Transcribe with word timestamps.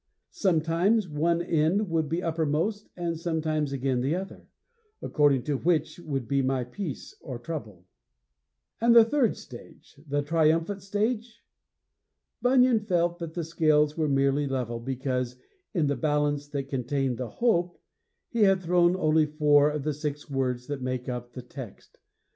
Sometimes 0.31 1.07
one 1.07 1.43
end 1.43 1.87
would 1.87 2.09
be 2.09 2.23
uppermost 2.23 2.89
and 2.97 3.19
sometimes 3.19 3.71
again 3.71 4.01
the 4.01 4.15
other; 4.15 4.47
according 4.99 5.43
to 5.43 5.59
which 5.59 5.99
would 5.99 6.27
be 6.27 6.41
my 6.41 6.63
peace 6.63 7.15
or 7.21 7.37
trouble.' 7.37 7.85
And 8.81 8.95
the 8.95 9.05
third 9.05 9.37
stage 9.37 9.95
the 10.07 10.23
triumphant 10.23 10.81
stage? 10.81 11.43
Bunyan 12.41 12.79
felt 12.79 13.19
that 13.19 13.35
the 13.35 13.43
scales 13.43 13.95
were 13.95 14.09
merely 14.09 14.47
level 14.47 14.79
because, 14.79 15.35
in 15.71 15.85
the 15.85 15.95
balance 15.95 16.47
that 16.47 16.63
contained 16.63 17.19
the 17.19 17.29
hope, 17.29 17.77
he 18.27 18.41
had 18.41 18.63
thrown 18.63 18.95
only 18.95 19.27
four 19.27 19.69
of 19.69 19.83
the 19.83 19.93
six 19.93 20.27
words 20.27 20.65
that 20.65 20.81
make 20.81 21.07
up 21.09 21.33
the 21.33 21.43
text. 21.43 21.99